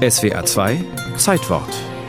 SWA 0.00 0.42
2 0.42 0.78
Zeitwort 1.16 1.99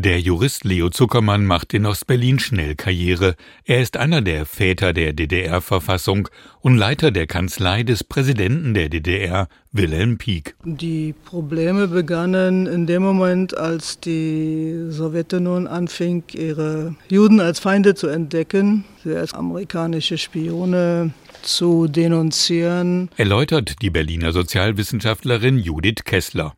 Der 0.00 0.20
Jurist 0.20 0.62
Leo 0.62 0.90
Zuckermann 0.90 1.44
macht 1.44 1.74
in 1.74 1.84
Ostberlin 1.84 2.38
schnell 2.38 2.76
Karriere. 2.76 3.34
Er 3.64 3.82
ist 3.82 3.96
einer 3.96 4.22
der 4.22 4.46
Väter 4.46 4.92
der 4.92 5.12
DDR-Verfassung 5.12 6.28
und 6.60 6.76
Leiter 6.76 7.10
der 7.10 7.26
Kanzlei 7.26 7.82
des 7.82 8.04
Präsidenten 8.04 8.74
der 8.74 8.90
DDR, 8.90 9.48
Wilhelm 9.72 10.16
Pieck. 10.16 10.54
Die 10.62 11.16
Probleme 11.24 11.88
begannen 11.88 12.68
in 12.68 12.86
dem 12.86 13.02
Moment, 13.02 13.56
als 13.56 13.98
die 13.98 14.86
Sowjetunion 14.88 15.66
anfing, 15.66 16.22
ihre 16.32 16.94
Juden 17.08 17.40
als 17.40 17.58
Feinde 17.58 17.96
zu 17.96 18.06
entdecken, 18.06 18.84
sie 19.02 19.16
als 19.16 19.34
amerikanische 19.34 20.16
Spione 20.16 21.12
zu 21.42 21.88
denunzieren. 21.88 23.10
Erläutert 23.16 23.82
die 23.82 23.90
Berliner 23.90 24.30
Sozialwissenschaftlerin 24.30 25.58
Judith 25.58 26.04
Kessler. 26.04 26.54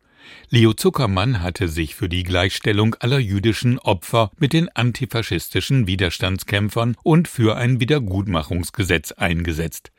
Leo 0.48 0.72
Zuckermann 0.72 1.42
hatte 1.42 1.68
sich 1.68 1.94
für 1.94 2.08
die 2.08 2.24
Gleichstellung 2.24 2.96
aller 2.98 3.18
jüdischen 3.18 3.78
Opfer 3.78 4.30
mit 4.38 4.52
den 4.52 4.68
antifaschistischen 4.68 5.86
Widerstandskämpfern 5.86 6.96
und 7.02 7.28
für 7.28 7.56
ein 7.56 7.80
Wiedergutmachungsgesetz 7.80 9.12
eingesetzt. 9.12 9.92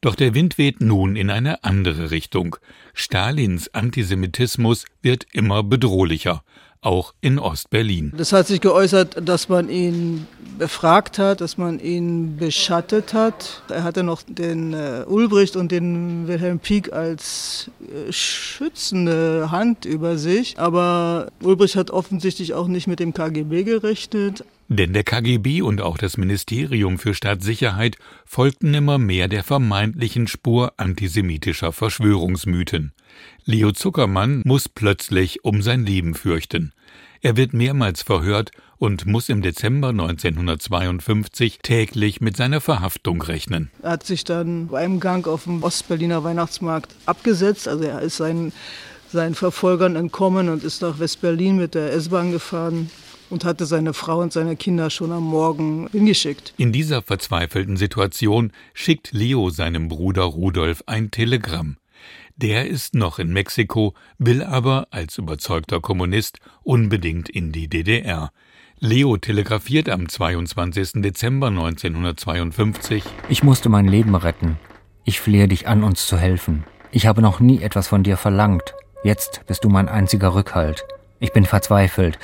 Doch 0.00 0.14
der 0.14 0.34
Wind 0.34 0.58
weht 0.58 0.80
nun 0.80 1.16
in 1.16 1.30
eine 1.30 1.64
andere 1.64 2.10
Richtung. 2.10 2.56
Stalins 2.94 3.74
Antisemitismus 3.74 4.84
wird 5.02 5.26
immer 5.32 5.62
bedrohlicher 5.62 6.44
auch 6.80 7.14
in 7.20 7.38
Ostberlin. 7.38 8.12
Das 8.16 8.32
hat 8.32 8.46
sich 8.46 8.60
geäußert, 8.60 9.28
dass 9.28 9.48
man 9.48 9.68
ihn 9.68 10.26
befragt 10.58 11.18
hat, 11.18 11.40
dass 11.40 11.58
man 11.58 11.78
ihn 11.80 12.36
beschattet 12.36 13.12
hat. 13.12 13.62
Er 13.68 13.84
hatte 13.84 14.02
noch 14.02 14.22
den 14.26 14.72
äh, 14.72 15.04
Ulbricht 15.06 15.56
und 15.56 15.70
den 15.70 16.26
Wilhelm 16.26 16.58
Pieck 16.58 16.92
als 16.92 17.70
äh, 17.80 18.12
schützende 18.12 19.50
Hand 19.50 19.84
über 19.84 20.16
sich. 20.16 20.58
Aber 20.58 21.28
Ulbricht 21.42 21.76
hat 21.76 21.90
offensichtlich 21.90 22.54
auch 22.54 22.68
nicht 22.68 22.86
mit 22.86 23.00
dem 23.00 23.12
KGB 23.12 23.64
gerechnet. 23.64 24.44
Denn 24.68 24.92
der 24.92 25.04
KGB 25.04 25.62
und 25.62 25.80
auch 25.80 25.96
das 25.96 26.16
Ministerium 26.16 26.98
für 26.98 27.14
Staatssicherheit 27.14 27.96
folgten 28.24 28.74
immer 28.74 28.98
mehr 28.98 29.28
der 29.28 29.44
vermeintlichen 29.44 30.26
Spur 30.26 30.72
antisemitischer 30.76 31.70
Verschwörungsmythen. 31.72 32.92
Leo 33.44 33.70
Zuckermann 33.70 34.42
muss 34.44 34.68
plötzlich 34.68 35.44
um 35.44 35.62
sein 35.62 35.86
Leben 35.86 36.14
fürchten. 36.14 36.72
Er 37.22 37.36
wird 37.36 37.54
mehrmals 37.54 38.02
verhört 38.02 38.50
und 38.78 39.06
muss 39.06 39.28
im 39.28 39.40
Dezember 39.40 39.88
1952 39.90 41.60
täglich 41.62 42.20
mit 42.20 42.36
seiner 42.36 42.60
Verhaftung 42.60 43.22
rechnen. 43.22 43.70
Er 43.82 43.90
hat 43.92 44.04
sich 44.04 44.24
dann 44.24 44.66
beim 44.66 44.98
Gang 44.98 45.28
auf 45.28 45.44
dem 45.44 45.62
Ostberliner 45.62 46.24
Weihnachtsmarkt 46.24 46.92
abgesetzt. 47.06 47.68
Also 47.68 47.84
er 47.84 48.02
ist 48.02 48.16
seinen, 48.16 48.52
seinen 49.12 49.36
Verfolgern 49.36 49.94
entkommen 49.94 50.48
und 50.48 50.64
ist 50.64 50.82
nach 50.82 50.98
Westberlin 50.98 51.56
mit 51.56 51.74
der 51.74 51.92
S-Bahn 51.92 52.32
gefahren 52.32 52.90
und 53.30 53.44
hatte 53.44 53.66
seine 53.66 53.94
Frau 53.94 54.20
und 54.20 54.32
seine 54.32 54.56
Kinder 54.56 54.90
schon 54.90 55.12
am 55.12 55.24
Morgen 55.24 55.88
hingeschickt. 55.92 56.54
In 56.56 56.72
dieser 56.72 57.02
verzweifelten 57.02 57.76
Situation 57.76 58.52
schickt 58.74 59.12
Leo 59.12 59.50
seinem 59.50 59.88
Bruder 59.88 60.24
Rudolf 60.24 60.82
ein 60.86 61.10
Telegramm. 61.10 61.76
Der 62.36 62.68
ist 62.68 62.94
noch 62.94 63.18
in 63.18 63.32
Mexiko, 63.32 63.94
will 64.18 64.42
aber 64.42 64.88
als 64.90 65.16
überzeugter 65.16 65.80
Kommunist 65.80 66.38
unbedingt 66.62 67.28
in 67.28 67.50
die 67.50 67.68
DDR. 67.68 68.30
Leo 68.78 69.16
telegrafiert 69.16 69.88
am 69.88 70.06
22. 70.06 71.02
Dezember 71.02 71.46
1952 71.46 73.02
Ich 73.30 73.42
musste 73.42 73.70
mein 73.70 73.88
Leben 73.88 74.14
retten. 74.14 74.58
Ich 75.04 75.18
flehe 75.18 75.48
dich 75.48 75.66
an, 75.66 75.82
uns 75.82 76.06
zu 76.06 76.18
helfen. 76.18 76.64
Ich 76.90 77.06
habe 77.06 77.22
noch 77.22 77.40
nie 77.40 77.62
etwas 77.62 77.88
von 77.88 78.02
dir 78.02 78.18
verlangt. 78.18 78.74
Jetzt 79.02 79.42
bist 79.46 79.64
du 79.64 79.70
mein 79.70 79.88
einziger 79.88 80.34
Rückhalt. 80.34 80.84
Ich 81.20 81.32
bin 81.32 81.46
verzweifelt. 81.46 82.18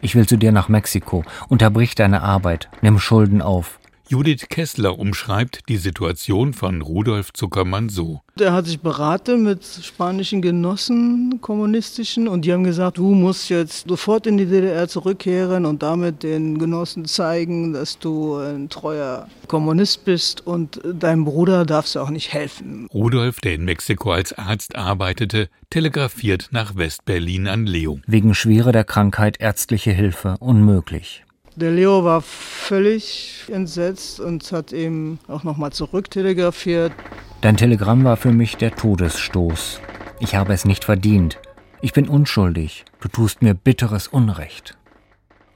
Ich 0.00 0.14
will 0.14 0.26
zu 0.26 0.36
dir 0.36 0.52
nach 0.52 0.68
Mexiko. 0.68 1.24
Unterbrich 1.48 1.94
deine 1.94 2.22
Arbeit. 2.22 2.68
Nimm 2.82 2.98
Schulden 2.98 3.42
auf. 3.42 3.79
Judith 4.10 4.48
Kessler 4.48 4.98
umschreibt 4.98 5.68
die 5.68 5.76
Situation 5.76 6.52
von 6.52 6.82
Rudolf 6.82 7.32
Zuckermann 7.32 7.88
so. 7.88 8.22
Er 8.40 8.52
hat 8.52 8.66
sich 8.66 8.80
beraten 8.80 9.44
mit 9.44 9.64
spanischen 9.64 10.42
Genossen, 10.42 11.38
kommunistischen, 11.40 12.26
und 12.26 12.44
die 12.44 12.52
haben 12.52 12.64
gesagt, 12.64 12.98
du 12.98 13.14
musst 13.14 13.50
jetzt 13.50 13.86
sofort 13.88 14.26
in 14.26 14.36
die 14.36 14.46
DDR 14.46 14.88
zurückkehren 14.88 15.64
und 15.64 15.84
damit 15.84 16.24
den 16.24 16.58
Genossen 16.58 17.04
zeigen, 17.04 17.72
dass 17.72 18.00
du 18.00 18.34
ein 18.34 18.68
treuer 18.68 19.28
Kommunist 19.46 20.04
bist 20.04 20.44
und 20.44 20.80
deinem 20.84 21.24
Bruder 21.24 21.64
darfst 21.64 21.94
du 21.94 22.00
auch 22.00 22.10
nicht 22.10 22.32
helfen. 22.32 22.88
Rudolf, 22.92 23.38
der 23.38 23.54
in 23.54 23.64
Mexiko 23.64 24.10
als 24.10 24.36
Arzt 24.36 24.74
arbeitete, 24.74 25.48
telegrafiert 25.70 26.48
nach 26.50 26.74
West-Berlin 26.74 27.46
an 27.46 27.64
Leo. 27.64 28.00
Wegen 28.08 28.34
Schwere 28.34 28.72
der 28.72 28.82
Krankheit 28.82 29.36
ärztliche 29.38 29.92
Hilfe 29.92 30.34
unmöglich. 30.40 31.22
Der 31.56 31.72
Leo 31.72 32.04
war 32.04 32.22
völlig 32.22 33.44
entsetzt 33.48 34.20
und 34.20 34.50
hat 34.52 34.72
ihm 34.72 35.18
auch 35.26 35.42
nochmal 35.42 35.72
zurücktelegrafiert. 35.72 36.92
Dein 37.40 37.56
Telegramm 37.56 38.04
war 38.04 38.16
für 38.16 38.32
mich 38.32 38.56
der 38.56 38.74
Todesstoß. 38.74 39.80
Ich 40.20 40.34
habe 40.34 40.52
es 40.52 40.64
nicht 40.64 40.84
verdient. 40.84 41.38
Ich 41.82 41.92
bin 41.92 42.08
unschuldig. 42.08 42.84
Du 43.00 43.08
tust 43.08 43.42
mir 43.42 43.54
bitteres 43.54 44.06
Unrecht. 44.06 44.76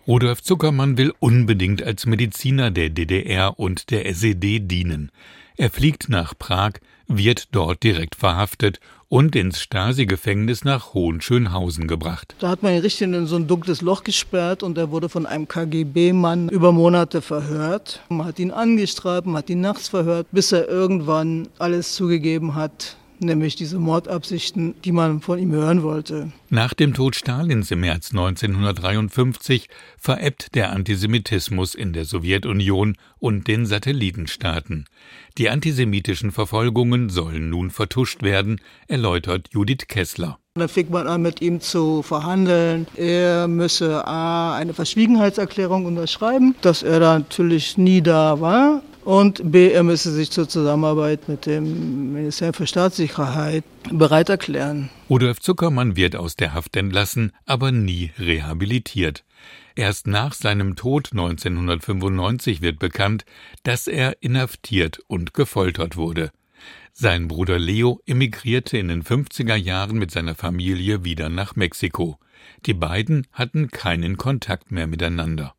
Rudolf 0.06 0.42
Zuckermann 0.42 0.98
will 0.98 1.14
unbedingt 1.18 1.82
als 1.82 2.06
Mediziner 2.06 2.70
der 2.70 2.90
DDR 2.90 3.58
und 3.58 3.90
der 3.90 4.06
SED 4.06 4.60
dienen. 4.60 5.10
Er 5.56 5.70
fliegt 5.70 6.08
nach 6.08 6.36
Prag, 6.36 6.72
wird 7.06 7.54
dort 7.54 7.84
direkt 7.84 8.16
verhaftet 8.16 8.80
und 9.08 9.36
ins 9.36 9.60
Stasi-Gefängnis 9.60 10.64
nach 10.64 10.94
Hohenschönhausen 10.94 11.86
gebracht. 11.86 12.34
Da 12.40 12.48
hat 12.48 12.64
man 12.64 12.72
ihn 12.72 12.80
richtig 12.80 13.02
in 13.02 13.26
so 13.26 13.36
ein 13.36 13.46
dunkles 13.46 13.80
Loch 13.80 14.02
gesperrt 14.02 14.64
und 14.64 14.76
er 14.76 14.90
wurde 14.90 15.08
von 15.08 15.26
einem 15.26 15.46
KGB-Mann 15.46 16.48
über 16.48 16.72
Monate 16.72 17.22
verhört. 17.22 18.00
Man 18.08 18.26
hat 18.26 18.40
ihn 18.40 18.50
angestraft, 18.50 19.26
man 19.26 19.36
hat 19.36 19.50
ihn 19.50 19.60
nachts 19.60 19.86
verhört, 19.86 20.26
bis 20.32 20.50
er 20.50 20.68
irgendwann 20.68 21.46
alles 21.60 21.94
zugegeben 21.94 22.56
hat, 22.56 22.96
nämlich 23.24 23.56
diese 23.56 23.78
Mordabsichten, 23.78 24.74
die 24.84 24.92
man 24.92 25.20
von 25.20 25.38
ihm 25.38 25.52
hören 25.52 25.82
wollte. 25.82 26.32
Nach 26.50 26.74
dem 26.74 26.94
Tod 26.94 27.16
Stalins 27.16 27.70
im 27.70 27.80
März 27.80 28.10
1953 28.12 29.68
verebbt 29.98 30.54
der 30.54 30.70
Antisemitismus 30.72 31.74
in 31.74 31.92
der 31.92 32.04
Sowjetunion 32.04 32.96
und 33.18 33.48
den 33.48 33.66
Satellitenstaaten. 33.66 34.86
Die 35.38 35.48
antisemitischen 35.50 36.30
Verfolgungen 36.30 37.08
sollen 37.08 37.50
nun 37.50 37.70
vertuscht 37.70 38.22
werden, 38.22 38.60
erläutert 38.86 39.48
Judith 39.52 39.88
Kessler. 39.88 40.38
Dann 40.56 40.68
fing 40.68 40.88
man 40.90 41.08
an, 41.08 41.22
mit 41.22 41.42
ihm 41.42 41.60
zu 41.60 42.02
verhandeln. 42.02 42.86
Er 42.94 43.48
müsse 43.48 44.06
A, 44.06 44.54
eine 44.54 44.72
Verschwiegenheitserklärung 44.72 45.84
unterschreiben, 45.84 46.54
dass 46.60 46.84
er 46.84 47.00
da 47.00 47.18
natürlich 47.18 47.76
nie 47.76 48.02
da 48.02 48.40
war. 48.40 48.80
Und 49.04 49.52
B, 49.52 49.70
er 49.70 49.82
müsse 49.82 50.10
sich 50.12 50.30
zur 50.30 50.48
Zusammenarbeit 50.48 51.28
mit 51.28 51.44
dem 51.44 52.14
Ministerium 52.14 52.54
für 52.54 52.66
Staatssicherheit 52.66 53.64
bereit 53.92 54.30
erklären. 54.30 54.88
Rudolf 55.10 55.40
Zuckermann 55.40 55.94
wird 55.94 56.16
aus 56.16 56.36
der 56.36 56.54
Haft 56.54 56.74
entlassen, 56.76 57.32
aber 57.44 57.70
nie 57.70 58.12
rehabilitiert. 58.18 59.24
Erst 59.76 60.06
nach 60.06 60.32
seinem 60.32 60.74
Tod 60.74 61.10
1995 61.12 62.62
wird 62.62 62.78
bekannt, 62.78 63.26
dass 63.62 63.88
er 63.88 64.16
inhaftiert 64.22 65.00
und 65.06 65.34
gefoltert 65.34 65.96
wurde. 65.96 66.30
Sein 66.94 67.28
Bruder 67.28 67.58
Leo 67.58 68.00
emigrierte 68.06 68.78
in 68.78 68.88
den 68.88 69.02
50er 69.02 69.56
Jahren 69.56 69.98
mit 69.98 70.12
seiner 70.12 70.34
Familie 70.34 71.04
wieder 71.04 71.28
nach 71.28 71.56
Mexiko. 71.56 72.18
Die 72.64 72.74
beiden 72.74 73.26
hatten 73.32 73.68
keinen 73.68 74.16
Kontakt 74.16 74.70
mehr 74.70 74.86
miteinander. 74.86 75.52